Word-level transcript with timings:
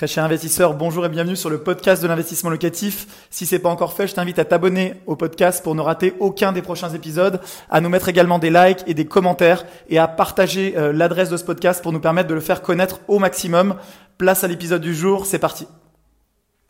Très 0.00 0.06
cher 0.06 0.24
investisseur, 0.24 0.72
bonjour 0.72 1.04
et 1.04 1.10
bienvenue 1.10 1.36
sur 1.36 1.50
le 1.50 1.58
podcast 1.58 2.02
de 2.02 2.08
l'investissement 2.08 2.48
locatif. 2.48 3.26
Si 3.28 3.44
c'est 3.44 3.58
pas 3.58 3.68
encore 3.68 3.92
fait, 3.92 4.06
je 4.06 4.14
t'invite 4.14 4.38
à 4.38 4.46
t'abonner 4.46 4.94
au 5.04 5.14
podcast 5.14 5.62
pour 5.62 5.74
ne 5.74 5.82
rater 5.82 6.14
aucun 6.20 6.52
des 6.52 6.62
prochains 6.62 6.88
épisodes, 6.88 7.38
à 7.68 7.82
nous 7.82 7.90
mettre 7.90 8.08
également 8.08 8.38
des 8.38 8.48
likes 8.48 8.82
et 8.86 8.94
des 8.94 9.04
commentaires 9.04 9.66
et 9.90 9.98
à 9.98 10.08
partager 10.08 10.72
euh, 10.78 10.94
l'adresse 10.94 11.28
de 11.28 11.36
ce 11.36 11.44
podcast 11.44 11.82
pour 11.82 11.92
nous 11.92 12.00
permettre 12.00 12.30
de 12.30 12.34
le 12.34 12.40
faire 12.40 12.62
connaître 12.62 13.02
au 13.08 13.18
maximum. 13.18 13.74
Place 14.16 14.42
à 14.42 14.48
l'épisode 14.48 14.80
du 14.80 14.94
jour, 14.94 15.26
c'est 15.26 15.38
parti. 15.38 15.68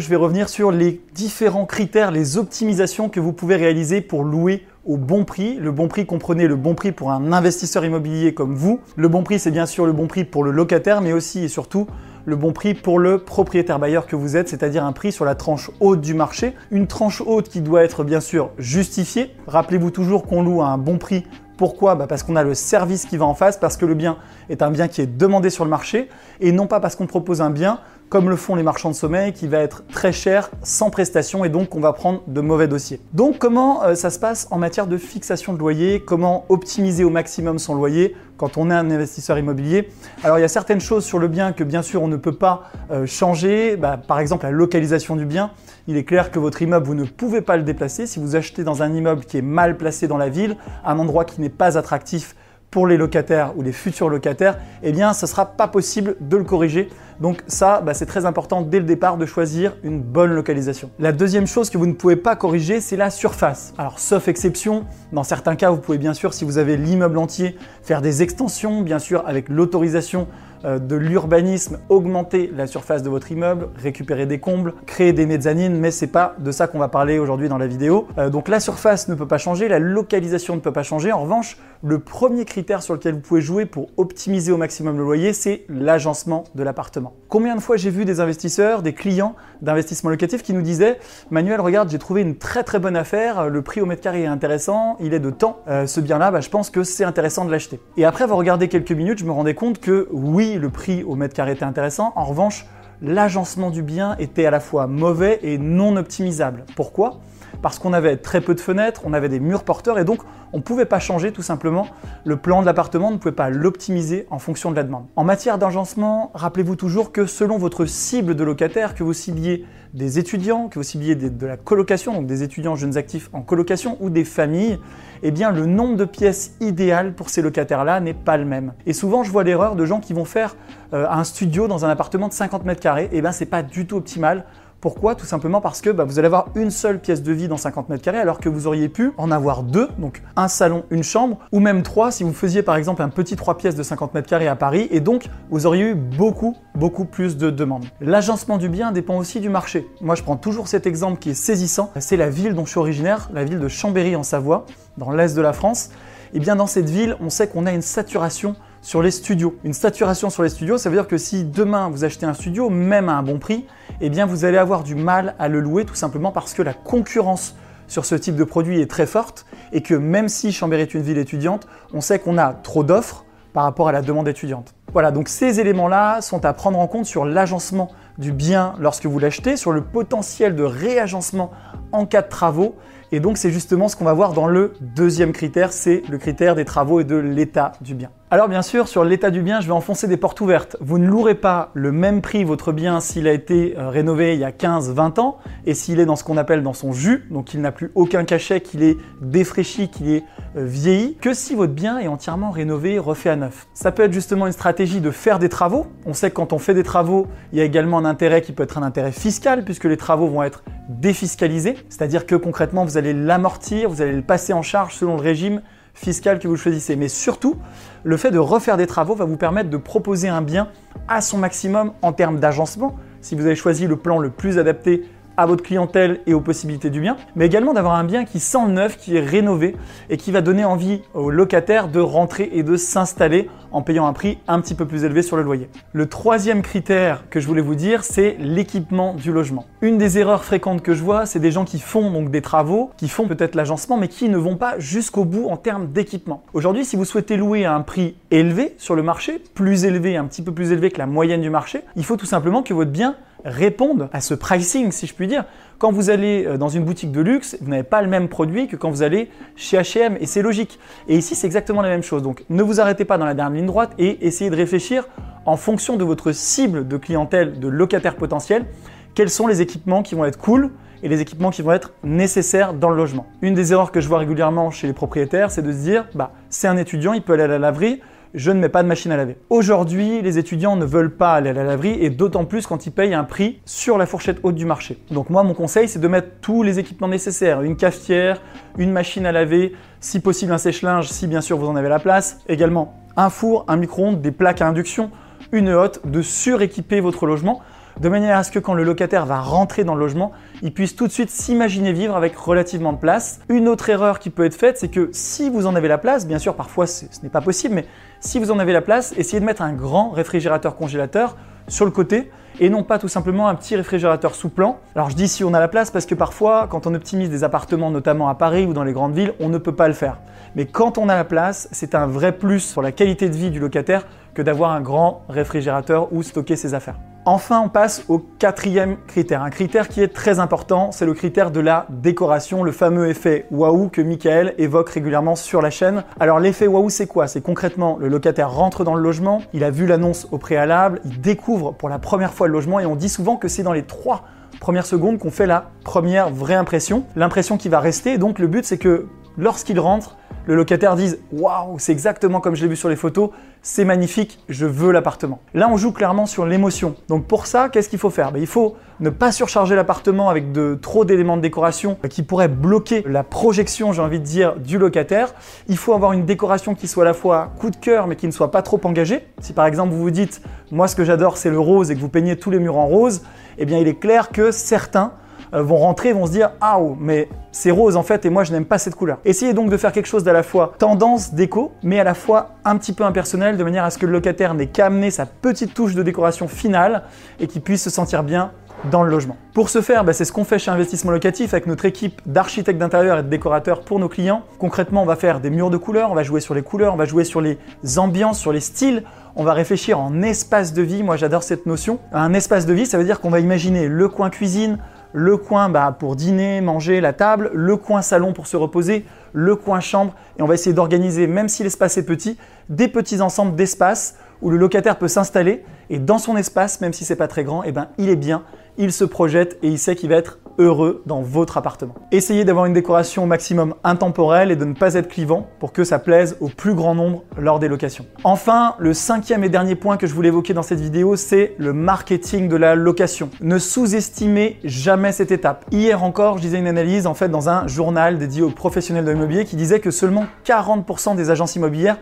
Je 0.00 0.08
vais 0.08 0.16
revenir 0.16 0.48
sur 0.48 0.72
les 0.72 1.00
différents 1.14 1.66
critères, 1.66 2.10
les 2.10 2.36
optimisations 2.36 3.08
que 3.08 3.20
vous 3.20 3.32
pouvez 3.32 3.54
réaliser 3.54 4.00
pour 4.00 4.24
louer 4.24 4.66
au 4.84 4.96
bon 4.96 5.24
prix. 5.24 5.54
Le 5.54 5.70
bon 5.70 5.86
prix, 5.86 6.04
comprenez 6.04 6.48
le 6.48 6.56
bon 6.56 6.74
prix 6.74 6.90
pour 6.90 7.12
un 7.12 7.32
investisseur 7.32 7.84
immobilier 7.84 8.34
comme 8.34 8.56
vous. 8.56 8.80
Le 8.96 9.06
bon 9.06 9.22
prix, 9.22 9.38
c'est 9.38 9.52
bien 9.52 9.66
sûr 9.66 9.86
le 9.86 9.92
bon 9.92 10.08
prix 10.08 10.24
pour 10.24 10.42
le 10.42 10.50
locataire, 10.50 11.00
mais 11.00 11.12
aussi 11.12 11.44
et 11.44 11.48
surtout 11.48 11.86
le 12.24 12.36
bon 12.36 12.52
prix 12.52 12.74
pour 12.74 12.98
le 12.98 13.18
propriétaire 13.18 13.78
bailleur 13.78 14.06
que 14.06 14.16
vous 14.16 14.36
êtes, 14.36 14.48
c'est-à-dire 14.48 14.84
un 14.84 14.92
prix 14.92 15.12
sur 15.12 15.24
la 15.24 15.34
tranche 15.34 15.70
haute 15.80 16.00
du 16.00 16.14
marché. 16.14 16.54
Une 16.70 16.86
tranche 16.86 17.22
haute 17.24 17.48
qui 17.48 17.60
doit 17.60 17.82
être 17.82 18.04
bien 18.04 18.20
sûr 18.20 18.50
justifiée. 18.58 19.34
Rappelez-vous 19.46 19.90
toujours 19.90 20.26
qu'on 20.26 20.42
loue 20.42 20.62
à 20.62 20.66
un 20.66 20.78
bon 20.78 20.98
prix 20.98 21.24
pourquoi? 21.60 21.94
Bah, 21.94 22.06
Parce 22.06 22.22
qu'on 22.22 22.36
a 22.36 22.42
le 22.42 22.54
service 22.54 23.04
qui 23.04 23.18
va 23.18 23.26
en 23.26 23.34
face, 23.34 23.58
parce 23.58 23.76
que 23.76 23.84
le 23.84 23.92
bien 23.92 24.16
est 24.48 24.62
un 24.62 24.70
bien 24.70 24.88
qui 24.88 25.02
est 25.02 25.06
demandé 25.06 25.50
sur 25.50 25.64
le 25.64 25.70
marché, 25.70 26.08
et 26.40 26.52
non 26.52 26.66
pas 26.66 26.80
parce 26.80 26.96
qu'on 26.96 27.06
propose 27.06 27.42
un 27.42 27.50
bien 27.50 27.80
comme 28.10 28.28
le 28.28 28.34
font 28.34 28.56
les 28.56 28.64
marchands 28.64 28.90
de 28.90 28.94
sommeil, 28.94 29.32
qui 29.32 29.46
va 29.46 29.58
être 29.58 29.84
très 29.86 30.12
cher, 30.12 30.50
sans 30.64 30.90
prestation, 30.90 31.44
et 31.44 31.48
donc 31.48 31.76
on 31.76 31.80
va 31.80 31.92
prendre 31.92 32.22
de 32.26 32.40
mauvais 32.40 32.66
dossiers. 32.66 33.00
Donc 33.12 33.38
comment 33.38 33.84
euh, 33.84 33.94
ça 33.94 34.10
se 34.10 34.18
passe 34.18 34.48
en 34.50 34.58
matière 34.58 34.88
de 34.88 34.98
fixation 34.98 35.52
de 35.52 35.58
loyer? 35.58 36.00
Comment 36.00 36.44
optimiser 36.48 37.04
au 37.04 37.10
maximum 37.10 37.60
son 37.60 37.74
loyer 37.74 38.16
quand 38.36 38.58
on 38.58 38.68
est 38.70 38.74
un 38.74 38.90
investisseur 38.90 39.38
immobilier? 39.38 39.88
Alors 40.24 40.38
il 40.38 40.42
y 40.42 40.44
a 40.44 40.48
certaines 40.48 40.80
choses 40.80 41.04
sur 41.04 41.20
le 41.20 41.28
bien 41.28 41.52
que 41.52 41.62
bien 41.62 41.82
sûr 41.82 42.02
on 42.02 42.08
ne 42.08 42.16
peut 42.16 42.34
pas 42.34 42.64
euh, 42.90 43.06
changer, 43.06 43.76
bah, 43.76 43.96
par 43.96 44.18
exemple 44.18 44.44
la 44.44 44.50
localisation 44.50 45.14
du 45.14 45.24
bien. 45.24 45.52
Il 45.86 45.96
est 45.96 46.04
clair 46.04 46.32
que 46.32 46.40
votre 46.40 46.60
immeuble, 46.60 46.86
vous 46.86 46.94
ne 46.94 47.04
pouvez 47.04 47.42
pas 47.42 47.56
le 47.56 47.62
déplacer. 47.62 48.06
Si 48.06 48.18
vous 48.18 48.34
achetez 48.34 48.64
dans 48.64 48.82
un 48.82 48.92
immeuble 48.92 49.24
qui 49.24 49.38
est 49.38 49.42
mal 49.42 49.76
placé 49.76 50.08
dans 50.08 50.18
la 50.18 50.28
ville, 50.28 50.56
un 50.84 50.98
endroit 50.98 51.24
qui 51.24 51.40
n'est 51.40 51.48
pas 51.48 51.78
attractif, 51.78 52.34
pour 52.70 52.86
les 52.86 52.96
locataires 52.96 53.52
ou 53.56 53.62
les 53.62 53.72
futurs 53.72 54.08
locataires, 54.08 54.58
eh 54.82 54.92
bien, 54.92 55.12
ce 55.12 55.26
ne 55.26 55.28
sera 55.28 55.46
pas 55.46 55.68
possible 55.68 56.16
de 56.20 56.36
le 56.36 56.44
corriger. 56.44 56.88
Donc 57.20 57.42
ça, 57.48 57.82
bah, 57.82 57.92
c'est 57.92 58.06
très 58.06 58.24
important 58.24 58.62
dès 58.62 58.78
le 58.78 58.84
départ 58.86 59.18
de 59.18 59.26
choisir 59.26 59.76
une 59.82 60.00
bonne 60.00 60.32
localisation. 60.32 60.90
La 60.98 61.12
deuxième 61.12 61.46
chose 61.46 61.68
que 61.68 61.76
vous 61.76 61.86
ne 61.86 61.92
pouvez 61.92 62.16
pas 62.16 62.34
corriger, 62.36 62.80
c'est 62.80 62.96
la 62.96 63.10
surface. 63.10 63.74
Alors, 63.76 63.98
sauf 63.98 64.28
exception, 64.28 64.86
dans 65.12 65.24
certains 65.24 65.56
cas, 65.56 65.70
vous 65.70 65.76
pouvez 65.78 65.98
bien 65.98 66.14
sûr, 66.14 66.32
si 66.32 66.44
vous 66.44 66.56
avez 66.58 66.76
l'immeuble 66.76 67.18
entier, 67.18 67.56
faire 67.82 68.00
des 68.00 68.22
extensions, 68.22 68.80
bien 68.80 68.98
sûr, 68.98 69.22
avec 69.26 69.48
l'autorisation 69.48 70.28
euh, 70.64 70.78
de 70.78 70.94
l'urbanisme, 70.94 71.78
augmenter 71.88 72.52
la 72.54 72.66
surface 72.66 73.02
de 73.02 73.08
votre 73.08 73.32
immeuble, 73.32 73.68
récupérer 73.76 74.26
des 74.26 74.40
combles, 74.40 74.74
créer 74.84 75.14
des 75.14 75.24
mezzanines, 75.24 75.78
mais 75.78 75.90
c'est 75.90 76.06
pas 76.06 76.34
de 76.38 76.52
ça 76.52 76.66
qu'on 76.66 76.78
va 76.78 76.88
parler 76.88 77.18
aujourd'hui 77.18 77.48
dans 77.48 77.56
la 77.56 77.66
vidéo. 77.66 78.08
Euh, 78.18 78.28
donc 78.28 78.48
la 78.48 78.60
surface 78.60 79.08
ne 79.08 79.14
peut 79.14 79.26
pas 79.26 79.38
changer, 79.38 79.68
la 79.68 79.78
localisation 79.78 80.56
ne 80.56 80.60
peut 80.60 80.72
pas 80.72 80.82
changer. 80.82 81.12
En 81.12 81.22
revanche, 81.22 81.56
le 81.82 81.98
premier 81.98 82.44
critère 82.44 82.82
sur 82.82 82.92
lequel 82.94 83.14
vous 83.14 83.20
pouvez 83.20 83.40
jouer 83.40 83.64
pour 83.64 83.88
optimiser 83.96 84.52
au 84.52 84.58
maximum 84.58 84.98
le 84.98 85.02
loyer, 85.02 85.32
c'est 85.32 85.64
l'agencement 85.70 86.44
de 86.54 86.62
l'appartement. 86.62 87.14
Combien 87.28 87.56
de 87.56 87.60
fois 87.60 87.78
j'ai 87.78 87.88
vu 87.88 88.04
des 88.04 88.20
investisseurs, 88.20 88.82
des 88.82 88.92
clients 88.92 89.34
d'investissement 89.62 90.10
locatif 90.10 90.42
qui 90.42 90.52
nous 90.52 90.60
disaient 90.60 90.98
Manuel, 91.30 91.60
regarde, 91.60 91.90
j'ai 91.90 91.98
trouvé 91.98 92.20
une 92.20 92.36
très 92.36 92.64
très 92.64 92.78
bonne 92.78 92.96
affaire, 92.96 93.48
le 93.48 93.62
prix 93.62 93.80
au 93.80 93.86
mètre 93.86 94.02
carré 94.02 94.24
est 94.24 94.26
intéressant, 94.26 94.98
il 95.00 95.14
est 95.14 95.20
de 95.20 95.30
temps, 95.30 95.60
euh, 95.68 95.86
ce 95.86 96.00
bien-là, 96.00 96.30
bah, 96.30 96.40
je 96.40 96.50
pense 96.50 96.68
que 96.68 96.82
c'est 96.82 97.04
intéressant 97.04 97.46
de 97.46 97.50
l'acheter. 97.50 97.80
Et 97.96 98.04
après 98.04 98.24
avoir 98.24 98.38
regardé 98.38 98.68
quelques 98.68 98.92
minutes, 98.92 99.18
je 99.18 99.24
me 99.24 99.32
rendais 99.32 99.54
compte 99.54 99.80
que 99.80 100.08
oui, 100.10 100.56
le 100.56 100.68
prix 100.68 101.02
au 101.02 101.14
mètre 101.14 101.34
carré 101.34 101.52
était 101.52 101.64
intéressant. 101.64 102.12
En 102.14 102.24
revanche, 102.24 102.66
l'agencement 103.00 103.70
du 103.70 103.82
bien 103.82 104.16
était 104.18 104.44
à 104.44 104.50
la 104.50 104.60
fois 104.60 104.86
mauvais 104.86 105.38
et 105.42 105.56
non 105.56 105.96
optimisable. 105.96 106.64
Pourquoi? 106.76 107.20
Parce 107.62 107.78
qu'on 107.78 107.92
avait 107.92 108.16
très 108.16 108.40
peu 108.40 108.54
de 108.54 108.60
fenêtres, 108.60 109.02
on 109.04 109.12
avait 109.12 109.28
des 109.28 109.40
murs 109.40 109.64
porteurs 109.64 109.98
et 109.98 110.04
donc 110.04 110.20
on 110.52 110.58
ne 110.58 110.62
pouvait 110.62 110.86
pas 110.86 110.98
changer 110.98 111.32
tout 111.32 111.42
simplement 111.42 111.88
le 112.24 112.36
plan 112.36 112.60
de 112.60 112.66
l'appartement, 112.66 113.08
on 113.08 113.12
ne 113.12 113.18
pouvait 113.18 113.34
pas 113.34 113.50
l'optimiser 113.50 114.26
en 114.30 114.38
fonction 114.38 114.70
de 114.70 114.76
la 114.76 114.82
demande. 114.82 115.06
En 115.16 115.24
matière 115.24 115.58
d'agencement, 115.58 116.30
rappelez-vous 116.34 116.76
toujours 116.76 117.12
que 117.12 117.26
selon 117.26 117.58
votre 117.58 117.84
cible 117.84 118.34
de 118.34 118.44
locataire, 118.44 118.94
que 118.94 119.04
vous 119.04 119.12
cibliez 119.12 119.66
des 119.94 120.18
étudiants, 120.18 120.68
que 120.68 120.78
vous 120.78 120.84
cibliez 120.84 121.16
de 121.16 121.46
la 121.46 121.56
colocation, 121.56 122.12
donc 122.14 122.26
des 122.26 122.42
étudiants 122.42 122.76
jeunes 122.76 122.96
actifs 122.96 123.28
en 123.32 123.42
colocation 123.42 123.96
ou 124.00 124.08
des 124.08 124.24
familles, 124.24 124.78
eh 125.22 125.30
bien 125.30 125.50
le 125.50 125.66
nombre 125.66 125.96
de 125.96 126.04
pièces 126.04 126.54
idéales 126.60 127.14
pour 127.14 127.28
ces 127.28 127.42
locataires-là 127.42 128.00
n'est 128.00 128.14
pas 128.14 128.36
le 128.36 128.44
même. 128.44 128.72
Et 128.86 128.92
souvent 128.92 129.22
je 129.24 129.30
vois 129.30 129.44
l'erreur 129.44 129.76
de 129.76 129.84
gens 129.84 130.00
qui 130.00 130.12
vont 130.12 130.24
faire 130.24 130.56
euh, 130.92 131.06
un 131.08 131.24
studio 131.24 131.66
dans 131.66 131.84
un 131.84 131.88
appartement 131.88 132.28
de 132.28 132.32
50 132.32 132.64
mètres 132.64 132.80
carrés, 132.80 133.04
et 133.12 133.18
eh 133.18 133.20
bien 133.20 133.32
c'est 133.32 133.46
pas 133.46 133.62
du 133.62 133.86
tout 133.86 133.96
optimal 133.96 134.44
pourquoi 134.80 135.14
Tout 135.14 135.26
simplement 135.26 135.60
parce 135.60 135.82
que 135.82 135.90
bah, 135.90 136.04
vous 136.04 136.18
allez 136.18 136.26
avoir 136.26 136.48
une 136.54 136.70
seule 136.70 137.00
pièce 137.00 137.22
de 137.22 137.32
vie 137.32 137.48
dans 137.48 137.58
50 137.58 137.90
mètres 137.90 138.02
carrés 138.02 138.18
alors 138.18 138.40
que 138.40 138.48
vous 138.48 138.66
auriez 138.66 138.88
pu 138.88 139.12
en 139.18 139.30
avoir 139.30 139.62
deux, 139.62 139.88
donc 139.98 140.22
un 140.36 140.48
salon, 140.48 140.84
une 140.90 141.02
chambre, 141.02 141.38
ou 141.52 141.60
même 141.60 141.82
trois 141.82 142.10
si 142.10 142.24
vous 142.24 142.32
faisiez 142.32 142.62
par 142.62 142.76
exemple 142.76 143.02
un 143.02 143.10
petit 143.10 143.36
trois 143.36 143.58
pièces 143.58 143.74
de 143.74 143.82
50 143.82 144.14
mètres 144.14 144.28
carrés 144.28 144.48
à 144.48 144.56
Paris 144.56 144.88
et 144.90 145.00
donc 145.00 145.28
vous 145.50 145.66
auriez 145.66 145.90
eu 145.90 145.94
beaucoup, 145.94 146.56
beaucoup 146.74 147.04
plus 147.04 147.36
de 147.36 147.50
demandes. 147.50 147.84
L'agencement 148.00 148.56
du 148.56 148.70
bien 148.70 148.90
dépend 148.90 149.18
aussi 149.18 149.40
du 149.40 149.50
marché. 149.50 149.86
Moi 150.00 150.14
je 150.14 150.22
prends 150.22 150.36
toujours 150.36 150.66
cet 150.66 150.86
exemple 150.86 151.18
qui 151.18 151.30
est 151.30 151.34
saisissant, 151.34 151.90
c'est 151.98 152.16
la 152.16 152.30
ville 152.30 152.54
dont 152.54 152.64
je 152.64 152.70
suis 152.70 152.80
originaire, 152.80 153.28
la 153.34 153.44
ville 153.44 153.60
de 153.60 153.68
Chambéry 153.68 154.16
en 154.16 154.22
Savoie, 154.22 154.64
dans 154.96 155.10
l'est 155.10 155.36
de 155.36 155.42
la 155.42 155.52
France. 155.52 155.90
Et 156.32 156.36
eh 156.36 156.38
bien 156.38 156.56
dans 156.56 156.68
cette 156.68 156.88
ville, 156.88 157.16
on 157.20 157.28
sait 157.28 157.48
qu'on 157.48 157.66
a 157.66 157.72
une 157.72 157.82
saturation 157.82 158.54
sur 158.82 159.02
les 159.02 159.10
studios. 159.10 159.56
Une 159.64 159.72
saturation 159.72 160.30
sur 160.30 160.42
les 160.42 160.48
studios, 160.48 160.78
ça 160.78 160.90
veut 160.90 160.96
dire 160.96 161.08
que 161.08 161.18
si 161.18 161.44
demain 161.44 161.88
vous 161.88 162.04
achetez 162.04 162.26
un 162.26 162.34
studio, 162.34 162.70
même 162.70 163.08
à 163.08 163.14
un 163.14 163.22
bon 163.22 163.38
prix, 163.38 163.66
eh 164.00 164.10
bien 164.10 164.26
vous 164.26 164.44
allez 164.44 164.58
avoir 164.58 164.82
du 164.82 164.94
mal 164.94 165.34
à 165.38 165.48
le 165.48 165.60
louer 165.60 165.84
tout 165.84 165.94
simplement 165.94 166.32
parce 166.32 166.54
que 166.54 166.62
la 166.62 166.74
concurrence 166.74 167.54
sur 167.88 168.04
ce 168.04 168.14
type 168.14 168.36
de 168.36 168.44
produit 168.44 168.80
est 168.80 168.90
très 168.90 169.06
forte 169.06 169.46
et 169.72 169.82
que 169.82 169.94
même 169.94 170.28
si 170.28 170.52
Chambéry 170.52 170.82
est 170.82 170.94
une 170.94 171.02
ville 171.02 171.18
étudiante, 171.18 171.66
on 171.92 172.00
sait 172.00 172.18
qu'on 172.18 172.38
a 172.38 172.52
trop 172.52 172.84
d'offres 172.84 173.24
par 173.52 173.64
rapport 173.64 173.88
à 173.88 173.92
la 173.92 174.00
demande 174.00 174.28
étudiante. 174.28 174.74
Voilà, 174.92 175.10
donc 175.10 175.28
ces 175.28 175.60
éléments-là 175.60 176.20
sont 176.20 176.44
à 176.44 176.52
prendre 176.52 176.78
en 176.78 176.86
compte 176.86 177.06
sur 177.06 177.24
l'agencement 177.24 177.90
du 178.18 178.32
bien 178.32 178.74
lorsque 178.78 179.06
vous 179.06 179.18
l'achetez, 179.18 179.56
sur 179.56 179.72
le 179.72 179.82
potentiel 179.82 180.54
de 180.54 180.62
réagencement 180.62 181.50
en 181.90 182.06
cas 182.06 182.22
de 182.22 182.28
travaux 182.28 182.76
et 183.12 183.18
donc 183.18 183.38
c'est 183.38 183.50
justement 183.50 183.88
ce 183.88 183.96
qu'on 183.96 184.04
va 184.04 184.12
voir 184.12 184.32
dans 184.32 184.46
le 184.46 184.74
deuxième 184.80 185.32
critère, 185.32 185.72
c'est 185.72 186.02
le 186.08 186.18
critère 186.18 186.54
des 186.54 186.64
travaux 186.64 187.00
et 187.00 187.04
de 187.04 187.16
l'état 187.16 187.72
du 187.80 187.94
bien. 187.94 188.10
Alors 188.32 188.46
bien 188.46 188.62
sûr, 188.62 188.86
sur 188.86 189.02
l'état 189.02 189.32
du 189.32 189.42
bien, 189.42 189.60
je 189.60 189.66
vais 189.66 189.72
enfoncer 189.72 190.06
des 190.06 190.16
portes 190.16 190.40
ouvertes. 190.40 190.76
Vous 190.80 191.00
ne 191.00 191.06
louerez 191.08 191.34
pas 191.34 191.72
le 191.74 191.90
même 191.90 192.20
prix 192.22 192.44
votre 192.44 192.70
bien 192.70 193.00
s'il 193.00 193.26
a 193.26 193.32
été 193.32 193.76
euh, 193.76 193.88
rénové 193.88 194.34
il 194.34 194.38
y 194.38 194.44
a 194.44 194.52
15-20 194.52 195.18
ans 195.18 195.38
et 195.66 195.74
s'il 195.74 195.98
est 195.98 196.06
dans 196.06 196.14
ce 196.14 196.22
qu'on 196.22 196.36
appelle 196.36 196.62
dans 196.62 196.72
son 196.72 196.92
jus, 196.92 197.26
donc 197.32 197.54
il 197.54 197.60
n'a 197.60 197.72
plus 197.72 197.90
aucun 197.96 198.22
cachet, 198.24 198.60
qu'il 198.60 198.84
est 198.84 198.98
défraîchi, 199.20 199.88
qu'il 199.88 200.10
est 200.10 200.22
euh, 200.56 200.64
vieilli, 200.64 201.16
que 201.16 201.34
si 201.34 201.56
votre 201.56 201.72
bien 201.72 201.98
est 201.98 202.06
entièrement 202.06 202.52
rénové, 202.52 203.00
refait 203.00 203.30
à 203.30 203.36
neuf. 203.36 203.66
Ça 203.74 203.90
peut 203.90 204.04
être 204.04 204.12
justement 204.12 204.46
une 204.46 204.52
stratégie 204.52 205.00
de 205.00 205.10
faire 205.10 205.40
des 205.40 205.48
travaux. 205.48 205.88
On 206.06 206.14
sait 206.14 206.30
que 206.30 206.36
quand 206.36 206.52
on 206.52 206.60
fait 206.60 206.74
des 206.74 206.84
travaux, 206.84 207.26
il 207.52 207.58
y 207.58 207.60
a 207.60 207.64
également 207.64 207.98
un 207.98 208.04
intérêt 208.04 208.42
qui 208.42 208.52
peut 208.52 208.62
être 208.62 208.78
un 208.78 208.84
intérêt 208.84 209.10
fiscal 209.10 209.64
puisque 209.64 209.86
les 209.86 209.96
travaux 209.96 210.28
vont 210.28 210.44
être 210.44 210.62
défiscalisés, 210.88 211.74
c'est-à-dire 211.88 212.26
que 212.26 212.36
concrètement 212.36 212.84
vous 212.84 212.96
allez 212.96 213.12
l'amortir, 213.12 213.90
vous 213.90 214.02
allez 214.02 214.12
le 214.12 214.22
passer 214.22 214.52
en 214.52 214.62
charge 214.62 214.94
selon 214.94 215.16
le 215.16 215.20
régime 215.20 215.62
fiscal 216.00 216.38
que 216.38 216.48
vous 216.48 216.56
choisissez. 216.56 216.96
Mais 216.96 217.08
surtout, 217.08 217.56
le 218.04 218.16
fait 218.16 218.30
de 218.30 218.38
refaire 218.38 218.76
des 218.76 218.86
travaux 218.86 219.14
va 219.14 219.24
vous 219.24 219.36
permettre 219.36 219.70
de 219.70 219.76
proposer 219.76 220.28
un 220.28 220.42
bien 220.42 220.68
à 221.08 221.20
son 221.20 221.38
maximum 221.38 221.92
en 222.02 222.12
termes 222.12 222.40
d'agencement. 222.40 222.96
Si 223.20 223.34
vous 223.34 223.44
avez 223.44 223.54
choisi 223.54 223.86
le 223.86 223.96
plan 223.96 224.18
le 224.18 224.30
plus 224.30 224.58
adapté 224.58 225.04
à 225.40 225.46
votre 225.46 225.62
clientèle 225.62 226.20
et 226.26 226.34
aux 226.34 226.40
possibilités 226.40 226.90
du 226.90 227.00
bien, 227.00 227.16
mais 227.34 227.46
également 227.46 227.72
d'avoir 227.72 227.94
un 227.94 228.04
bien 228.04 228.26
qui 228.26 228.40
sent 228.40 228.66
neuf, 228.68 228.98
qui 228.98 229.16
est 229.16 229.20
rénové 229.20 229.74
et 230.10 230.18
qui 230.18 230.32
va 230.32 230.42
donner 230.42 230.66
envie 230.66 231.00
aux 231.14 231.30
locataires 231.30 231.88
de 231.88 231.98
rentrer 231.98 232.50
et 232.52 232.62
de 232.62 232.76
s'installer 232.76 233.48
en 233.72 233.80
payant 233.80 234.06
un 234.06 234.12
prix 234.12 234.38
un 234.48 234.60
petit 234.60 234.74
peu 234.74 234.84
plus 234.84 235.04
élevé 235.04 235.22
sur 235.22 235.38
le 235.38 235.42
loyer. 235.42 235.70
Le 235.92 236.06
troisième 236.06 236.60
critère 236.60 237.24
que 237.30 237.40
je 237.40 237.46
voulais 237.46 237.62
vous 237.62 237.74
dire, 237.74 238.04
c'est 238.04 238.36
l'équipement 238.38 239.14
du 239.14 239.32
logement. 239.32 239.64
Une 239.80 239.96
des 239.96 240.18
erreurs 240.18 240.44
fréquentes 240.44 240.82
que 240.82 240.92
je 240.92 241.02
vois, 241.02 241.24
c'est 241.24 241.38
des 241.38 241.52
gens 241.52 241.64
qui 241.64 241.78
font 241.78 242.10
donc 242.10 242.30
des 242.30 242.42
travaux, 242.42 242.90
qui 242.98 243.08
font 243.08 243.26
peut-être 243.26 243.54
l'agencement, 243.54 243.96
mais 243.96 244.08
qui 244.08 244.28
ne 244.28 244.36
vont 244.36 244.56
pas 244.56 244.78
jusqu'au 244.78 245.24
bout 245.24 245.48
en 245.48 245.56
termes 245.56 245.90
d'équipement. 245.90 246.42
Aujourd'hui, 246.52 246.84
si 246.84 246.96
vous 246.96 247.06
souhaitez 247.06 247.38
louer 247.38 247.64
à 247.64 247.74
un 247.74 247.80
prix 247.80 248.16
élevé 248.30 248.74
sur 248.76 248.94
le 248.94 249.02
marché, 249.02 249.42
plus 249.54 249.86
élevé, 249.86 250.18
un 250.18 250.24
petit 250.24 250.42
peu 250.42 250.52
plus 250.52 250.72
élevé 250.72 250.90
que 250.90 250.98
la 250.98 251.06
moyenne 251.06 251.40
du 251.40 251.50
marché, 251.50 251.80
il 251.96 252.04
faut 252.04 252.16
tout 252.16 252.26
simplement 252.26 252.62
que 252.62 252.74
votre 252.74 252.90
bien 252.90 253.16
répondent 253.44 254.08
à 254.12 254.20
ce 254.20 254.34
pricing, 254.34 254.92
si 254.92 255.06
je 255.06 255.14
puis 255.14 255.26
dire. 255.26 255.44
Quand 255.78 255.92
vous 255.92 256.10
allez 256.10 256.44
euh, 256.46 256.58
dans 256.58 256.68
une 256.68 256.84
boutique 256.84 257.12
de 257.12 257.20
luxe, 257.20 257.56
vous 257.60 257.70
n'avez 257.70 257.82
pas 257.82 258.02
le 258.02 258.08
même 258.08 258.28
produit 258.28 258.68
que 258.68 258.76
quand 258.76 258.90
vous 258.90 259.02
allez 259.02 259.30
chez 259.56 259.78
H&M 259.78 260.16
et 260.20 260.26
c'est 260.26 260.42
logique. 260.42 260.78
Et 261.08 261.16
ici, 261.16 261.34
c'est 261.34 261.46
exactement 261.46 261.82
la 261.82 261.88
même 261.88 262.02
chose. 262.02 262.22
Donc, 262.22 262.44
ne 262.50 262.62
vous 262.62 262.80
arrêtez 262.80 263.04
pas 263.04 263.18
dans 263.18 263.24
la 263.24 263.34
dernière 263.34 263.56
ligne 263.56 263.66
droite 263.66 263.92
et 263.98 264.26
essayez 264.26 264.50
de 264.50 264.56
réfléchir 264.56 265.08
en 265.46 265.56
fonction 265.56 265.96
de 265.96 266.04
votre 266.04 266.32
cible 266.32 266.86
de 266.86 266.96
clientèle, 266.96 267.58
de 267.58 267.68
locataire 267.68 268.16
potentiel, 268.16 268.66
quels 269.14 269.30
sont 269.30 269.46
les 269.46 269.62
équipements 269.62 270.02
qui 270.02 270.14
vont 270.14 270.24
être 270.24 270.38
cool 270.38 270.70
et 271.02 271.08
les 271.08 271.20
équipements 271.20 271.50
qui 271.50 271.62
vont 271.62 271.72
être 271.72 271.92
nécessaires 272.04 272.74
dans 272.74 272.90
le 272.90 272.96
logement. 272.96 273.26
Une 273.42 273.54
des 273.54 273.72
erreurs 273.72 273.90
que 273.90 274.00
je 274.00 274.08
vois 274.08 274.18
régulièrement 274.18 274.70
chez 274.70 274.86
les 274.86 274.92
propriétaires, 274.92 275.50
c'est 275.50 275.62
de 275.62 275.72
se 275.72 275.78
dire, 275.78 276.06
bah, 276.14 276.32
c'est 276.50 276.68
un 276.68 276.76
étudiant, 276.76 277.12
il 277.12 277.22
peut 277.22 277.32
aller 277.32 277.44
à 277.44 277.48
la 277.48 277.58
laverie, 277.58 278.00
je 278.34 278.50
ne 278.50 278.60
mets 278.60 278.68
pas 278.68 278.82
de 278.82 278.88
machine 278.88 279.12
à 279.12 279.16
laver. 279.16 279.36
Aujourd'hui, 279.50 280.22
les 280.22 280.38
étudiants 280.38 280.76
ne 280.76 280.84
veulent 280.84 281.14
pas 281.14 281.34
aller 281.34 281.50
à 281.50 281.52
la 281.52 281.64
laverie 281.64 281.96
et 282.00 282.10
d'autant 282.10 282.44
plus 282.44 282.66
quand 282.66 282.86
ils 282.86 282.92
payent 282.92 283.14
un 283.14 283.24
prix 283.24 283.60
sur 283.64 283.98
la 283.98 284.06
fourchette 284.06 284.38
haute 284.42 284.54
du 284.54 284.64
marché. 284.64 284.98
Donc 285.10 285.30
moi, 285.30 285.42
mon 285.42 285.54
conseil, 285.54 285.88
c'est 285.88 285.98
de 285.98 286.08
mettre 286.08 286.28
tous 286.40 286.62
les 286.62 286.78
équipements 286.78 287.08
nécessaires, 287.08 287.62
une 287.62 287.76
cafetière, 287.76 288.40
une 288.78 288.92
machine 288.92 289.26
à 289.26 289.32
laver, 289.32 289.74
si 290.00 290.20
possible 290.20 290.52
un 290.52 290.58
sèche-linge, 290.58 291.08
si 291.08 291.26
bien 291.26 291.40
sûr 291.40 291.58
vous 291.58 291.66
en 291.66 291.76
avez 291.76 291.88
la 291.88 291.98
place, 291.98 292.38
également 292.48 292.94
un 293.16 293.30
four, 293.30 293.64
un 293.68 293.76
micro-ondes, 293.76 294.20
des 294.20 294.30
plaques 294.30 294.62
à 294.62 294.66
induction, 294.66 295.10
une 295.52 295.70
hotte, 295.70 296.00
de 296.04 296.22
suréquiper 296.22 297.00
votre 297.00 297.26
logement 297.26 297.60
de 298.00 298.08
manière 298.08 298.38
à 298.38 298.42
ce 298.44 298.50
que 298.50 298.58
quand 298.58 298.74
le 298.74 298.82
locataire 298.82 299.26
va 299.26 299.40
rentrer 299.40 299.84
dans 299.84 299.94
le 299.94 300.00
logement, 300.00 300.32
il 300.62 300.72
puisse 300.72 300.96
tout 300.96 301.06
de 301.06 301.12
suite 301.12 301.30
s'imaginer 301.30 301.92
vivre 301.92 302.16
avec 302.16 302.34
relativement 302.34 302.92
de 302.92 302.98
place. 302.98 303.40
Une 303.48 303.68
autre 303.68 303.90
erreur 303.90 304.18
qui 304.18 304.30
peut 304.30 304.44
être 304.44 304.54
faite, 304.54 304.78
c'est 304.78 304.88
que 304.88 305.10
si 305.12 305.50
vous 305.50 305.66
en 305.66 305.74
avez 305.74 305.88
la 305.88 305.98
place, 305.98 306.26
bien 306.26 306.38
sûr 306.38 306.54
parfois 306.54 306.86
ce 306.86 307.04
n'est 307.22 307.28
pas 307.28 307.42
possible, 307.42 307.74
mais 307.74 307.84
si 308.20 308.38
vous 308.38 308.50
en 308.50 308.58
avez 308.58 308.72
la 308.72 308.82
place, 308.82 309.14
essayez 309.16 309.40
de 309.40 309.46
mettre 309.46 309.62
un 309.62 309.72
grand 309.72 310.10
réfrigérateur 310.10 310.76
congélateur 310.76 311.36
sur 311.68 311.86
le 311.86 311.90
côté 311.90 312.30
et 312.60 312.68
non 312.68 312.82
pas 312.82 312.98
tout 312.98 313.08
simplement 313.08 313.48
un 313.48 313.54
petit 313.54 313.76
réfrigérateur 313.76 314.34
sous 314.34 314.50
plan. 314.50 314.78
Alors 314.94 315.08
je 315.08 315.16
dis 315.16 315.26
si 315.26 315.42
on 315.42 315.54
a 315.54 315.60
la 315.60 315.68
place 315.68 315.90
parce 315.90 316.04
que 316.04 316.14
parfois 316.14 316.66
quand 316.68 316.86
on 316.86 316.94
optimise 316.94 317.30
des 317.30 317.44
appartements 317.44 317.90
notamment 317.90 318.28
à 318.28 318.34
Paris 318.34 318.66
ou 318.66 318.74
dans 318.74 318.84
les 318.84 318.92
grandes 318.92 319.14
villes, 319.14 319.32
on 319.40 319.48
ne 319.48 319.58
peut 319.58 319.74
pas 319.74 319.88
le 319.88 319.94
faire. 319.94 320.18
Mais 320.54 320.66
quand 320.66 320.98
on 320.98 321.08
a 321.08 321.16
la 321.16 321.24
place, 321.24 321.68
c'est 321.72 321.94
un 321.94 322.06
vrai 322.06 322.32
plus 322.32 322.72
pour 322.72 322.82
la 322.82 322.92
qualité 322.92 323.28
de 323.28 323.36
vie 323.36 323.50
du 323.50 323.58
locataire 323.58 324.06
que 324.34 324.42
d'avoir 324.42 324.72
un 324.72 324.80
grand 324.80 325.22
réfrigérateur 325.28 326.12
où 326.12 326.22
stocker 326.22 326.56
ses 326.56 326.74
affaires. 326.74 326.96
Enfin, 327.32 327.62
on 327.64 327.68
passe 327.68 328.02
au 328.08 328.18
quatrième 328.18 328.96
critère. 329.06 329.44
Un 329.44 329.50
critère 329.50 329.86
qui 329.86 330.02
est 330.02 330.12
très 330.12 330.40
important, 330.40 330.90
c'est 330.90 331.06
le 331.06 331.14
critère 331.14 331.52
de 331.52 331.60
la 331.60 331.86
décoration, 331.88 332.64
le 332.64 332.72
fameux 332.72 333.08
effet 333.08 333.46
waouh 333.52 333.88
que 333.88 334.02
Michael 334.02 334.52
évoque 334.58 334.90
régulièrement 334.90 335.36
sur 335.36 335.62
la 335.62 335.70
chaîne. 335.70 336.02
Alors 336.18 336.40
l'effet 336.40 336.66
waouh, 336.66 336.90
c'est 336.90 337.06
quoi? 337.06 337.28
C'est 337.28 337.40
concrètement 337.40 337.98
le 338.00 338.08
locataire 338.08 338.50
rentre 338.50 338.82
dans 338.82 338.96
le 338.96 339.00
logement, 339.00 339.42
il 339.52 339.62
a 339.62 339.70
vu 339.70 339.86
l'annonce 339.86 340.26
au 340.32 340.38
préalable, 340.38 341.00
il 341.04 341.20
découvre 341.20 341.70
pour 341.70 341.88
la 341.88 342.00
première 342.00 342.34
fois 342.34 342.48
le 342.48 342.52
logement 342.52 342.80
et 342.80 342.84
on 342.84 342.96
dit 342.96 343.08
souvent 343.08 343.36
que 343.36 343.46
c'est 343.46 343.62
dans 343.62 343.72
les 343.72 343.84
trois 343.84 344.24
premières 344.58 344.86
secondes 344.86 345.20
qu'on 345.20 345.30
fait 345.30 345.46
la 345.46 345.70
première 345.84 346.30
vraie 346.30 346.54
impression, 346.54 347.04
l'impression 347.14 347.58
qui 347.58 347.68
va 347.68 347.78
rester. 347.78 348.18
Donc 348.18 348.40
le 348.40 348.48
but, 348.48 348.64
c'est 348.64 348.78
que 348.78 349.06
lorsqu'il 349.36 349.78
rentre, 349.80 350.16
le 350.46 350.56
locataire 350.56 350.96
dise 350.96 351.20
Waouh, 351.32 351.78
c'est 351.78 351.92
exactement 351.92 352.40
comme 352.40 352.54
je 352.54 352.62
l'ai 352.62 352.68
vu 352.68 352.76
sur 352.76 352.88
les 352.88 352.96
photos, 352.96 353.30
c'est 353.62 353.84
magnifique, 353.84 354.40
je 354.48 354.66
veux 354.66 354.90
l'appartement. 354.90 355.40
Là, 355.54 355.68
on 355.70 355.76
joue 355.76 355.92
clairement 355.92 356.26
sur 356.26 356.46
l'émotion. 356.46 356.96
Donc 357.08 357.26
pour 357.26 357.46
ça, 357.46 357.68
qu'est-ce 357.68 357.88
qu'il 357.88 357.98
faut 357.98 358.10
faire? 358.10 358.32
Ben, 358.32 358.40
Il 358.40 358.46
faut 358.46 358.76
ne 359.00 359.10
pas 359.10 359.32
surcharger 359.32 359.76
l'appartement 359.76 360.28
avec 360.28 360.50
de 360.52 360.78
trop 360.80 361.04
d'éléments 361.04 361.36
de 361.36 361.42
décoration 361.42 361.96
qui 362.08 362.22
pourraient 362.22 362.48
bloquer 362.48 363.04
la 363.06 363.22
projection, 363.22 363.92
j'ai 363.92 364.02
envie 364.02 364.18
de 364.18 364.24
dire, 364.24 364.56
du 364.56 364.78
locataire. 364.78 365.34
Il 365.68 365.76
faut 365.76 365.92
avoir 365.92 366.12
une 366.12 366.24
décoration 366.24 366.74
qui 366.74 366.88
soit 366.88 367.04
à 367.04 367.06
la 367.06 367.14
fois 367.14 367.52
coup 367.58 367.70
de 367.70 367.76
cœur, 367.76 368.06
mais 368.06 368.16
qui 368.16 368.26
ne 368.26 368.32
soit 368.32 368.50
pas 368.50 368.62
trop 368.62 368.80
engagée. 368.84 369.26
Si 369.40 369.52
par 369.52 369.66
exemple 369.66 369.92
vous 369.92 370.00
vous 370.00 370.10
dites, 370.10 370.42
moi 370.70 370.88
ce 370.88 370.96
que 370.96 371.04
j'adore 371.04 371.36
c'est 371.36 371.50
le 371.50 371.60
rose 371.60 371.90
et 371.90 371.94
que 371.94 372.00
vous 372.00 372.08
peignez 372.08 372.36
tous 372.36 372.50
les 372.50 372.58
murs 372.58 372.78
en 372.78 372.86
rose, 372.86 373.22
eh 373.58 373.66
bien 373.66 373.78
il 373.78 373.88
est 373.88 373.98
clair 373.98 374.30
que 374.30 374.50
certains 374.50 375.12
euh, 375.12 375.20
vont 375.52 375.76
rentrer, 375.76 376.12
vont 376.12 376.26
se 376.26 376.32
dire 376.32 376.50
ah 376.60 376.78
mais 376.98 377.28
c'est 377.52 377.70
rose 377.70 377.96
en 377.96 378.02
fait 378.02 378.24
et 378.24 378.30
moi 378.30 378.44
je 378.44 378.52
n'aime 378.52 378.64
pas 378.64 378.78
cette 378.78 378.94
couleur. 378.94 379.18
Essayez 379.24 379.52
donc 379.52 379.70
de 379.70 379.76
faire 379.76 379.92
quelque 379.92 380.06
chose 380.06 380.24
d'à 380.24 380.32
la 380.32 380.42
fois 380.42 380.74
tendance 380.78 381.34
déco, 381.34 381.72
mais 381.82 381.98
à 381.98 382.04
la 382.04 382.14
fois 382.14 382.50
un 382.64 382.76
petit 382.76 382.92
peu 382.92 383.04
impersonnel, 383.04 383.56
de 383.56 383.64
manière 383.64 383.84
à 383.84 383.90
ce 383.90 383.98
que 383.98 384.06
le 384.06 384.12
locataire 384.12 384.54
n'ait 384.54 384.66
qu'à 384.66 384.86
amener 384.86 385.10
sa 385.10 385.26
petite 385.26 385.74
touche 385.74 385.94
de 385.94 386.02
décoration 386.02 386.48
finale 386.48 387.02
et 387.38 387.46
qu'il 387.46 387.62
puisse 387.62 387.82
se 387.82 387.90
sentir 387.90 388.22
bien 388.22 388.52
dans 388.90 389.02
le 389.02 389.10
logement. 389.10 389.36
Pour 389.52 389.68
ce 389.68 389.82
faire, 389.82 390.04
bah, 390.04 390.12
c'est 390.12 390.24
ce 390.24 390.32
qu'on 390.32 390.44
fait 390.44 390.58
chez 390.58 390.70
Investissement 390.70 391.10
Locatif 391.10 391.52
avec 391.52 391.66
notre 391.66 391.84
équipe 391.84 392.22
d'architectes 392.26 392.78
d'intérieur 392.78 393.18
et 393.18 393.22
de 393.22 393.28
décorateurs 393.28 393.82
pour 393.82 393.98
nos 393.98 394.08
clients. 394.08 394.42
Concrètement, 394.58 395.02
on 395.02 395.06
va 395.06 395.16
faire 395.16 395.40
des 395.40 395.50
murs 395.50 395.70
de 395.70 395.76
couleurs, 395.76 396.10
on 396.10 396.14
va 396.14 396.22
jouer 396.22 396.40
sur 396.40 396.54
les 396.54 396.62
couleurs, 396.62 396.94
on 396.94 396.96
va 396.96 397.04
jouer 397.04 397.24
sur 397.24 397.40
les 397.40 397.58
ambiances, 397.96 398.38
sur 398.38 398.52
les 398.52 398.60
styles, 398.60 399.04
on 399.36 399.44
va 399.44 399.52
réfléchir 399.52 400.00
en 400.00 400.22
espace 400.22 400.72
de 400.72 400.82
vie. 400.82 401.02
Moi, 401.02 401.16
j'adore 401.16 401.42
cette 401.42 401.66
notion. 401.66 401.98
Un 402.12 402.32
espace 402.32 402.66
de 402.66 402.72
vie, 402.72 402.86
ça 402.86 402.98
veut 402.98 403.04
dire 403.04 403.20
qu'on 403.20 403.30
va 403.30 403.40
imaginer 403.40 403.86
le 403.86 404.08
coin 404.08 404.30
cuisine, 404.30 404.78
le 405.12 405.36
coin 405.36 405.68
bah, 405.68 405.96
pour 405.98 406.16
dîner, 406.16 406.60
manger, 406.60 407.00
la 407.00 407.12
table, 407.12 407.50
le 407.52 407.76
coin 407.76 408.02
salon 408.02 408.32
pour 408.32 408.46
se 408.46 408.56
reposer, 408.56 409.04
le 409.32 409.56
coin 409.56 409.80
chambre. 409.80 410.14
Et 410.38 410.42
on 410.42 410.46
va 410.46 410.54
essayer 410.54 410.74
d'organiser, 410.74 411.26
même 411.26 411.48
si 411.48 411.62
l'espace 411.62 411.98
est 411.98 412.06
petit, 412.06 412.38
des 412.68 412.88
petits 412.88 413.20
ensembles 413.20 413.56
d'espace 413.56 414.16
où 414.42 414.50
le 414.50 414.56
locataire 414.56 414.98
peut 414.98 415.08
s'installer. 415.08 415.64
Et 415.88 415.98
dans 415.98 416.18
son 416.18 416.36
espace, 416.36 416.80
même 416.80 416.92
si 416.92 417.04
c'est 417.04 417.16
pas 417.16 417.28
très 417.28 417.44
grand, 417.44 417.62
eh 417.64 417.72
ben, 417.72 417.88
il 417.98 418.08
est 418.08 418.16
bien, 418.16 418.42
il 418.78 418.92
se 418.92 419.04
projette 419.04 419.58
et 419.62 419.68
il 419.68 419.78
sait 419.78 419.96
qu'il 419.96 420.08
va 420.08 420.16
être 420.16 420.38
heureux 420.58 421.02
dans 421.06 421.22
votre 421.22 421.56
appartement. 421.56 421.94
Essayez 422.12 422.44
d'avoir 422.44 422.66
une 422.66 422.72
décoration 422.72 423.24
au 423.24 423.26
maximum 423.26 423.74
intemporelle 423.82 424.50
et 424.50 424.56
de 424.56 424.64
ne 424.64 424.74
pas 424.74 424.94
être 424.94 425.08
clivant 425.08 425.48
pour 425.58 425.72
que 425.72 425.84
ça 425.84 425.98
plaise 425.98 426.36
au 426.40 426.48
plus 426.48 426.74
grand 426.74 426.94
nombre 426.94 427.24
lors 427.38 427.58
des 427.58 427.68
locations. 427.68 428.06
Enfin, 428.24 428.74
le 428.78 428.92
cinquième 428.94 429.42
et 429.42 429.48
dernier 429.48 429.74
point 429.74 429.96
que 429.96 430.06
je 430.06 430.14
voulais 430.14 430.28
évoquer 430.28 430.54
dans 430.54 430.62
cette 430.62 430.80
vidéo, 430.80 431.16
c'est 431.16 431.54
le 431.58 431.72
marketing 431.72 432.48
de 432.48 432.56
la 432.56 432.74
location. 432.74 433.30
Ne 433.40 433.58
sous-estimez 433.58 434.58
jamais 434.64 435.12
cette 435.12 435.30
étape. 435.30 435.64
Hier 435.72 436.02
encore, 436.02 436.36
je 436.36 436.42
disais 436.42 436.58
une 436.58 436.68
analyse 436.68 437.06
en 437.06 437.14
fait 437.14 437.28
dans 437.28 437.48
un 437.48 437.66
journal 437.66 438.18
dédié 438.18 438.42
aux 438.42 438.50
professionnels 438.50 439.04
de 439.04 439.10
l'immobilier 439.10 439.44
qui 439.44 439.56
disait 439.56 439.80
que 439.80 439.90
seulement 439.90 440.26
40% 440.44 441.16
des 441.16 441.30
agences 441.30 441.56
immobilières 441.56 441.96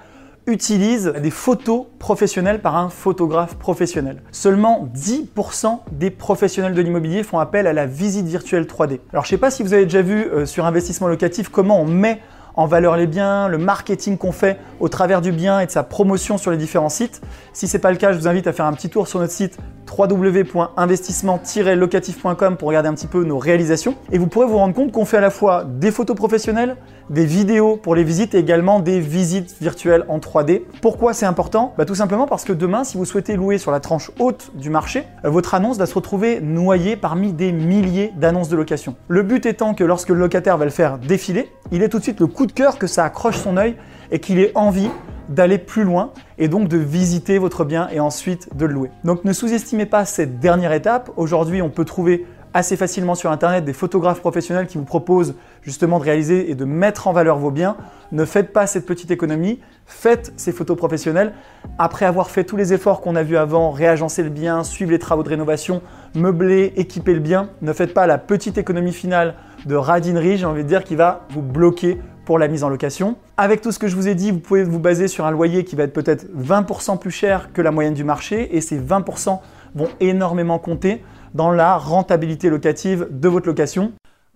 utilise 0.49 1.13
des 1.21 1.31
photos 1.31 1.85
professionnelles 1.99 2.61
par 2.61 2.77
un 2.77 2.89
photographe 2.89 3.57
professionnel. 3.57 4.23
Seulement 4.33 4.89
10% 4.95 5.81
des 5.93 6.11
professionnels 6.11 6.73
de 6.73 6.81
l'immobilier 6.81 7.23
font 7.23 7.39
appel 7.39 7.67
à 7.67 7.75
la 7.75 7.85
visite 7.85 8.27
virtuelle 8.27 8.65
3D. 8.65 9.01
Alors 9.13 9.25
je 9.25 9.29
ne 9.29 9.37
sais 9.37 9.39
pas 9.39 9.51
si 9.51 9.63
vous 9.63 9.75
avez 9.75 9.85
déjà 9.85 10.01
vu 10.01 10.25
euh, 10.25 10.47
sur 10.47 10.65
investissement 10.65 11.07
locatif 11.07 11.51
comment 11.51 11.81
on 11.81 11.85
met 11.85 12.21
en 12.55 12.67
valeur 12.67 12.97
les 12.97 13.07
biens, 13.07 13.47
le 13.47 13.59
marketing 13.59 14.17
qu'on 14.17 14.33
fait 14.33 14.59
au 14.81 14.89
travers 14.89 15.21
du 15.21 15.31
bien 15.31 15.61
et 15.61 15.67
de 15.67 15.71
sa 15.71 15.85
promotion 15.85 16.39
sur 16.39 16.51
les 16.51 16.57
différents 16.57 16.89
sites. 16.89 17.21
Si 17.53 17.69
ce 17.69 17.77
n'est 17.77 17.81
pas 17.81 17.93
le 17.93 17.99
cas, 17.99 18.13
je 18.13 18.19
vous 18.19 18.27
invite 18.27 18.49
à 18.49 18.53
faire 18.53 18.65
un 18.65 18.73
petit 18.73 18.89
tour 18.89 19.07
sur 19.07 19.21
notre 19.21 19.33
site 19.33 19.59
www.investissement-locatif.com 19.89 22.57
pour 22.57 22.69
regarder 22.69 22.89
un 22.89 22.95
petit 22.95 23.07
peu 23.07 23.25
nos 23.25 23.39
réalisations. 23.39 23.95
Et 24.13 24.19
vous 24.19 24.27
pourrez 24.27 24.47
vous 24.47 24.59
rendre 24.59 24.75
compte 24.75 24.93
qu'on 24.93 25.05
fait 25.05 25.19
à 25.19 25.21
la 25.21 25.31
fois 25.31 25.65
des 25.65 25.91
photos 25.91 26.17
professionnelles, 26.17 26.77
des 27.11 27.25
vidéos 27.25 27.77
pour 27.77 27.95
les 27.95 28.05
visites 28.05 28.35
et 28.35 28.39
également 28.39 28.81
des 28.81 29.01
visites 29.01 29.57
virtuelles 29.61 30.05
en 30.09 30.19
3D. 30.19 30.63
Pourquoi 30.83 31.15
c'est 31.15 31.27
important? 31.27 31.75
Bah, 31.79 31.85
Tout 31.85 31.95
simplement 31.95 32.27
parce 32.27 32.45
que 32.45 32.53
demain, 32.53 32.85
si 32.85 32.97
vous 32.97 33.05
souhaitez 33.05 33.37
louer 33.37 33.59
sur 33.59 33.71
la 33.71 33.81
tranche 33.81 34.11
haute 34.19 34.51
du 34.55 34.71
marché, 34.71 35.05
euh, 35.25 35.31
votre 35.31 35.55
annonce 35.55 35.79
va 35.79 35.87
se 35.87 35.95
retrouver 35.95 36.41
noyée 36.41 36.97
parmi 36.97 37.33
des 37.33 37.53
milliers 37.53 38.13
d'annonces 38.17 38.49
de 38.49 38.57
location. 38.57 38.97
Le 39.09 39.23
but 39.23 39.47
étant 39.47 39.75
que 39.75 39.85
lorsque 39.85 40.11
le 40.11 40.17
locataire 40.17 40.59
va 40.59 40.65
le 40.65 40.71
faire 40.71 40.99
défiler, 40.99 41.51
il 41.73 41.83
ait 41.83 41.89
tout 41.89 41.99
de 41.99 42.03
suite 42.03 42.21
le 42.21 42.27
coup 42.27 42.47
de 42.47 42.53
cœur 42.53 42.79
que 42.79 42.87
ça 42.87 43.05
accroche 43.05 43.39
son 43.39 43.57
œil 43.57 43.77
et 44.11 44.21
qu'il 44.21 44.39
ait 44.39 44.53
envie 44.55 44.91
d'aller 45.29 45.59
plus 45.59 45.85
loin 45.85 46.13
et 46.39 46.49
donc 46.49 46.69
de 46.69 46.79
visiter 46.79 47.39
votre 47.39 47.65
bien 47.65 47.89
et 47.91 48.01
ensuite 48.01 48.57
de 48.57 48.67
le 48.67 48.75
louer. 48.75 48.91
Donc 49.05 49.25
ne 49.25 49.33
sous-estimez 49.33 49.87
pas 49.87 50.05
cette 50.05 50.41
dernière 50.41 50.73
étape. 50.73 51.11
Aujourd'hui, 51.17 51.63
on 51.63 51.71
peut 51.71 51.85
trouver 51.85 52.27
assez 52.55 52.77
facilement 52.77 53.15
sur 53.15 53.31
Internet 53.31 53.65
des 53.65 53.73
photographes 53.73 54.21
professionnels 54.21 54.67
qui 54.67 54.79
vous 54.79 54.85
proposent 54.85 55.35
justement 55.63 55.99
de 55.99 56.05
réaliser 56.05 56.51
et 56.51 56.55
de 56.55 56.65
mettre 56.65 57.09
en 57.09 57.13
valeur 57.13 57.39
vos 57.39 57.51
biens. 57.51 57.77
Ne 58.13 58.25
faites 58.25 58.53
pas 58.53 58.67
cette 58.67 58.87
petite 58.87 59.11
économie, 59.11 59.61
faites 59.87 60.33
ces 60.37 60.53
photos 60.53 60.77
professionnelles. 60.77 61.35
Après 61.79 62.07
avoir 62.07 62.31
fait 62.31 62.45
tous 62.45 62.57
les 62.57 62.73
efforts 62.73 63.01
qu'on 63.01 63.17
a 63.17 63.23
vus 63.23 63.37
avant, 63.37 63.71
réagencer 63.71 64.23
le 64.23 64.31
bien, 64.31 64.65
suivre 64.65 64.91
les 64.91 64.99
travaux 64.99 65.23
de 65.23 65.29
rénovation, 65.29 65.83
meubler, 66.15 66.73
équiper 66.77 67.15
le 67.15 67.21
bien, 67.21 67.51
ne 67.63 67.73
faites 67.73 67.95
pas 67.95 68.07
la 68.07 68.19
petite 68.19 68.59
économie 68.59 68.93
finale 68.93 69.35
de 69.67 69.75
radinerie, 69.75 70.39
j'ai 70.39 70.47
envie 70.47 70.63
de 70.63 70.69
dire, 70.69 70.85
qui 70.85 70.97
va 70.97 71.27
vous 71.31 71.43
bloquer 71.43 72.01
pour 72.25 72.39
la 72.39 72.49
mise 72.49 72.63
en 72.63 72.69
location. 72.69 73.17
Avec 73.37 73.63
tout 73.63 73.73
ce 73.73 73.79
que 73.79 73.89
je 73.89 73.97
vous 73.97 74.09
ai 74.09 74.15
dit, 74.15 74.31
vous 74.31 74.39
pouvez 74.39 74.63
vous 74.63 74.79
baser 74.79 75.09
sur 75.09 75.25
un 75.25 75.31
loyer 75.31 75.65
qui 75.65 75.77
va 75.77 75.85
être 75.85 75.95
peut-être 75.95 76.27
20% 76.37 76.99
plus 76.99 77.11
cher 77.11 77.53
que 77.53 77.63
la 77.63 77.71
moyenne 77.71 77.95
du 77.95 78.05
marché 78.05 78.55
et 78.57 78.61
ces 78.61 78.79
20% 78.79 79.39
vont 79.75 79.89
énormément 80.01 80.59
compter 80.59 81.03
dans 81.39 81.53
la 81.53 81.79
rentabilité 81.79 82.51
locative 82.51 83.07
de 83.13 83.29
votre 83.29 83.47
location. 83.47 83.93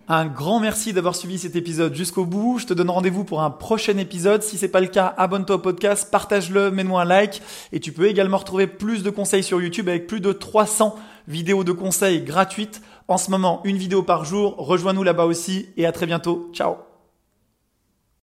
Un 0.07 0.25
grand 0.25 0.61
merci 0.61 0.93
d'avoir 0.93 1.15
suivi 1.15 1.37
cet 1.37 1.57
épisode 1.57 1.93
jusqu'au 1.93 2.25
bout. 2.25 2.59
Je 2.59 2.65
te 2.65 2.73
donne 2.73 2.89
rendez-vous 2.89 3.25
pour 3.25 3.41
un 3.41 3.49
prochain 3.49 3.97
épisode. 3.97 4.41
Si 4.41 4.57
c'est 4.57 4.69
pas 4.69 4.79
le 4.79 4.87
cas, 4.87 5.13
abonne-toi 5.17 5.57
au 5.57 5.59
podcast, 5.59 6.09
partage-le, 6.09 6.71
mets-moi 6.71 7.01
un 7.01 7.05
like. 7.05 7.41
Et 7.73 7.81
tu 7.81 7.91
peux 7.91 8.07
également 8.07 8.37
retrouver 8.37 8.67
plus 8.67 9.03
de 9.03 9.09
conseils 9.09 9.43
sur 9.43 9.61
YouTube 9.61 9.89
avec 9.89 10.07
plus 10.07 10.21
de 10.21 10.31
300 10.31 10.95
vidéos 11.27 11.65
de 11.65 11.73
conseils 11.73 12.21
gratuites. 12.21 12.81
En 13.09 13.17
ce 13.17 13.31
moment, 13.31 13.59
une 13.65 13.77
vidéo 13.77 14.01
par 14.01 14.23
jour. 14.23 14.55
Rejoins-nous 14.57 15.03
là-bas 15.03 15.25
aussi 15.25 15.67
et 15.75 15.85
à 15.85 15.91
très 15.91 16.05
bientôt. 16.05 16.49
Ciao 16.53 16.92